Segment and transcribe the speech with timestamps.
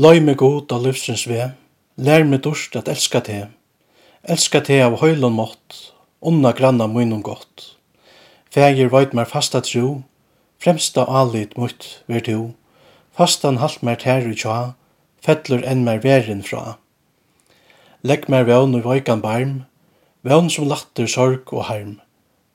[0.00, 1.50] Løy meg god av livsens ve,
[2.00, 3.40] lær meg dorst at elska te.
[4.32, 5.74] Elska te av høylon mått,
[6.24, 7.64] unna granna munnum gott.
[8.54, 9.90] Fægir veit mer fasta tro,
[10.56, 12.54] fremsta alit mutt ver du.
[13.12, 14.72] Fastan halt mer tær i tja,
[15.20, 16.78] fettlur enn mer verin fra.
[18.00, 19.52] Legg mer vevn og vøykan barm,
[20.24, 21.92] vevn som latter sorg og harm.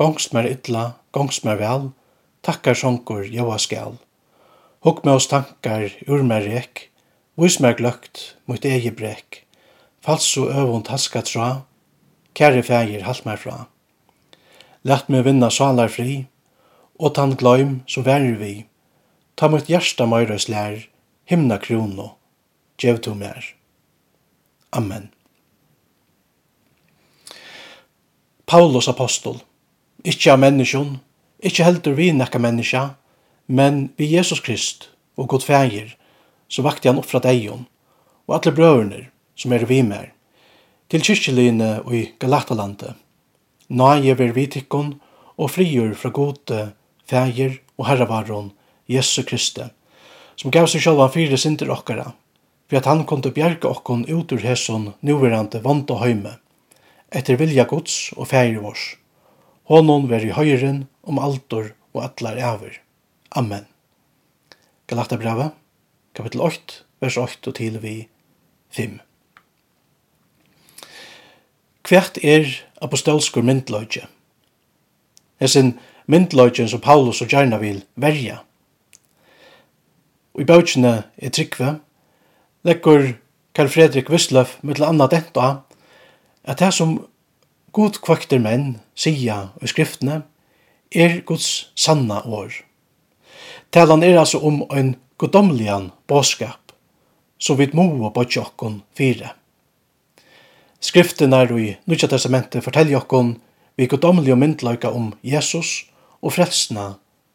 [0.00, 1.90] Gongst mer ytla, gongst mer vel,
[2.40, 4.00] takkar sjonkur, jøa skal.
[4.80, 6.88] Hugg med oss tankar, ur mer rekk,
[7.34, 9.40] Vis meg gløkt, mot egi brek,
[9.98, 11.64] fals og øvund haska tra,
[12.38, 13.64] kære fægir, halt meg fra.
[14.86, 16.28] Lætt meg vinna salar fri,
[16.94, 18.52] og tann gløym som værer vi,
[19.34, 20.78] ta mot hjersta møyres lær,
[21.26, 22.12] himna krono,
[22.78, 23.42] djev to mer.
[24.70, 25.10] Amen.
[28.46, 29.40] Paulus apostol,
[30.06, 31.00] ikkje av menneskjon,
[31.42, 32.92] ikkje heldur vi nekka menneska,
[33.50, 35.96] men vi Jesus Krist og god fægir,
[36.48, 37.66] så vakte han opp fra deion,
[38.26, 39.00] og alle brøverne
[39.38, 40.10] som er vi mer,
[40.88, 42.94] til kyrkjeline og i Galatalandet.
[43.68, 44.94] Nå er vi vitikkon
[45.36, 46.60] og frigjør fra gode,
[47.08, 48.52] fægir og herravaron,
[48.88, 49.64] Jesu Kristi,
[50.36, 52.12] som gav seg sjálvan fire sinter okkara,
[52.68, 56.36] for at han kom til bjerga okkon ut ur hesson nuverande vant og høyme,
[57.14, 58.94] etter vilja gods og fægir vårs.
[59.70, 62.80] Honon ver i høyren om altor og atlar æver.
[63.32, 63.64] Amen.
[64.86, 65.16] Galata
[66.14, 67.94] kapitel 8, vers 8 og til vi
[68.70, 69.00] 5.
[71.88, 72.46] Hvert er
[72.82, 74.06] apostolskur myndløyge?
[75.42, 75.74] Hesin
[76.06, 78.38] myndløygen som Paulus og Gjerna vil verja.
[80.34, 81.78] Og i bøkene er tryggve,
[82.62, 83.10] lekkur
[83.54, 85.50] Karl Fredrik Wislöf mittel anna denta
[86.44, 86.96] at det som
[87.72, 90.22] god kvakter menn sia i skriftene
[90.94, 92.54] er Guds sanna år.
[93.72, 94.94] Talan er altså om ein
[95.24, 96.72] godomlian båskap,
[97.38, 99.30] som vi må bodja okkon fire.
[100.84, 103.38] Skriften er i Nudja Testamentet forteller okkon
[103.80, 105.86] vi godomlig og myndlaika om Jesus
[106.20, 106.90] og frelsna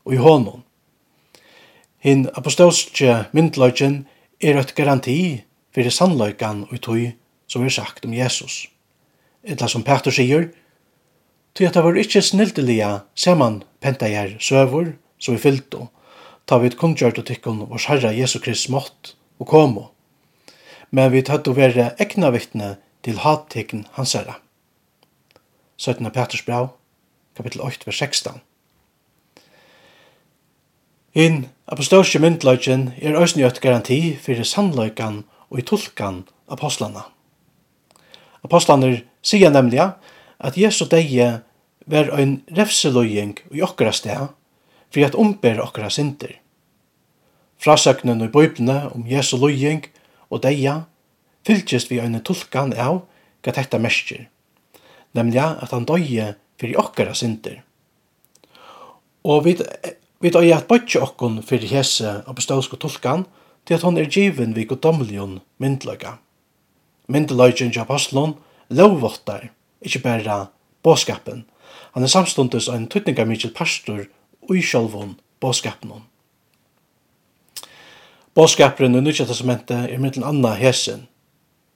[0.06, 0.62] og i honom.
[2.06, 4.04] Hinn apostolske myndlauken
[4.40, 5.20] er et garanti
[5.74, 7.10] fyrir sannlaukan og tøy
[7.50, 8.68] som er sagt om Jesus.
[9.42, 10.52] Etla som Petter sier,
[11.58, 15.74] tøy at det var ikkje snildelige saman pentajer søvor som vi fyllt
[16.50, 19.90] ta vid kunngjørt og tykkun vår Herre Jesu Krist mått og komo.
[20.90, 24.40] Men vi tatt å være egna vittne til hattekn hans herre.
[25.78, 26.10] 17.
[26.10, 26.72] Peters brev,
[27.38, 28.42] kapittel 8, vers 16.
[31.14, 37.06] In apostolske myndløgjen er òsne gjøtt garanti fyrir sannløykan og i tulkan apostlana.
[38.46, 41.30] Apostlana sier nemlig at Jesu deie
[41.86, 44.34] var ein refseløying i okkara steg
[44.94, 46.34] fyrir at ombere okkara synder.
[47.60, 49.86] Frasøknen i bøyblene om Jesu løying
[50.30, 50.84] og deia
[51.48, 53.04] fylgist vi øyne tulkan av
[53.44, 54.28] hva dette mersker,
[55.16, 57.62] nemlig at han døye fyrir okkara synder.
[59.24, 59.58] Og vi
[60.20, 63.24] vi døye at bøtje okkon fyrir hese apostolske tulkan
[63.68, 66.18] til at hon er given vi godomlion myndløyga.
[67.08, 68.36] Myndløygen til apostlon
[68.70, 69.50] lovvottar,
[69.82, 70.40] ikkje berra
[70.84, 71.46] båskapen.
[71.94, 74.06] Han er ein en tøtningamikkel pastor
[74.56, 76.02] i sjálvun båskapnum.
[78.34, 81.08] Båskapren i Nudja Testamentet er mittel anna hesen.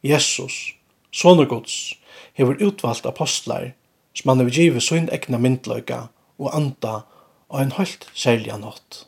[0.03, 0.73] Jesus,
[1.11, 1.95] sonur Guds,
[2.33, 3.73] hefur utvalt apostlar
[4.13, 6.07] som han hefur givet sin egna myndløyga
[6.39, 7.01] og anda
[7.49, 9.05] og en høylt særlig nått.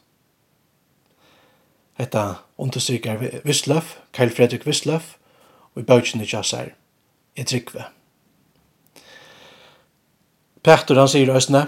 [1.96, 5.16] Hetta understryker Vissløf, Karl Fredrik Vissløf,
[5.76, 6.74] og i bøtjen i Jassar,
[7.36, 7.88] i tryggve.
[10.64, 11.68] Petter han sier øsne,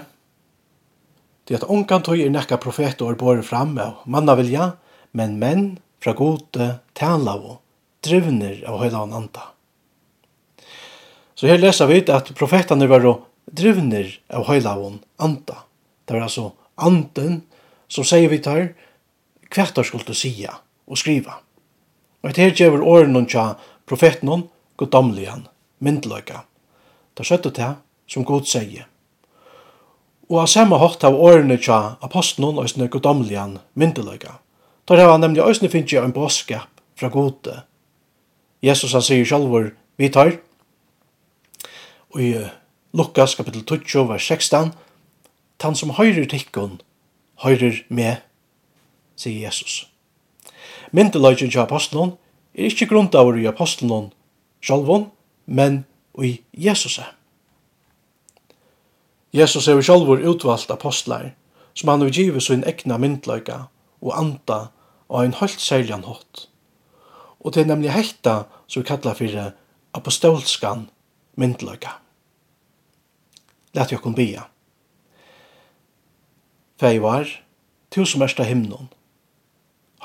[1.48, 4.74] Det at ongan tog er nekka profetor bore fram av manna vilja,
[5.16, 7.54] men menn fra gode tala og
[8.04, 9.46] drivner av høyla og anda.
[11.38, 13.06] Så her leser vi at profetene var
[13.48, 15.62] drivner av høyla og anda.
[16.04, 17.40] Det var altså anden
[17.88, 18.74] som sier vi tar
[19.48, 20.52] hvert år skulle sia
[20.84, 21.40] og skriva.
[22.20, 23.54] Og et her gjør åren tja
[23.88, 24.44] profeten hon,
[24.76, 25.46] goddomligan,
[25.80, 26.44] myndløyga.
[27.16, 27.72] Det skjøttet det
[28.10, 28.84] som god sier.
[30.28, 34.36] Og av samme hatt av årene tja apostelen og sine godomlian myndeløyga.
[34.88, 37.62] Der hava nemlig òsne finnst en båskap fra gode.
[38.62, 40.38] Jesus han sier sjálfur, vi tar,
[42.10, 42.32] og i
[42.96, 44.72] Lukas kapitel 12, vers 16,
[45.58, 46.80] «Tan som høyrer tikkun,
[47.44, 48.22] høyrer med»,
[49.16, 49.86] sier Jesus.
[50.92, 52.16] Myndeløygen tja apostelen
[52.54, 54.10] er ikkje grunnt av i apostelen
[54.64, 55.10] sjálfun,
[55.46, 55.84] men
[56.18, 56.98] i Jesus.
[59.32, 61.34] Jesus hefur sjálfur utvalt apostlar,
[61.74, 63.66] som han hefur givet sin egna myndløyga
[64.00, 64.70] og anda
[65.08, 66.48] og ein holdt særlian hot.
[67.40, 69.52] Og det er nemlig hekta som vi kallar fyrir
[69.94, 70.88] apostolskan
[71.36, 71.98] myndløyga.
[73.76, 74.48] Læt jokkun bia.
[76.80, 77.28] Feivar,
[77.90, 78.88] tu som ersta himnon,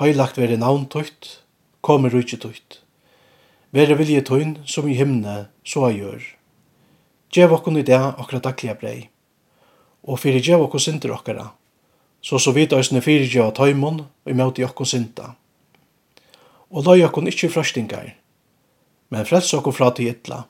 [0.00, 1.40] høylagt veri navn tøyt,
[1.80, 2.80] komi rujtje tøyt.
[3.72, 6.20] Vere vilje tøyn som i himne så gjør.
[7.32, 8.98] Gjev okkun i det okra daglige brei
[10.04, 11.48] og fyrir gjev okkur synder okkara,
[12.20, 15.34] så så vidt òsne fyrir gjev tøymon og imauti okkur synda.
[16.70, 18.14] Og løy okkur ikkje frøstingar,
[19.10, 20.44] men frels okkur fra til ytla,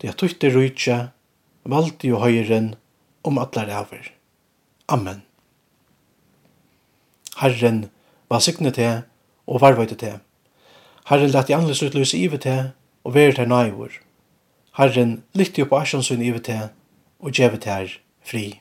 [0.00, 0.98] det er tutti rujtje,
[1.64, 2.74] valdi og høyren,
[3.26, 4.12] om allar ræver.
[4.88, 5.22] Amen.
[7.36, 7.90] Herren,
[8.30, 9.02] var signe til
[9.46, 10.20] og varvøyte til.
[11.08, 12.70] Herren lett i anles utløse ivet til
[13.04, 13.90] og være til naivor.
[14.78, 16.68] Herren lytti opp asjonsyn ivet til
[17.18, 18.60] og djevet her fri.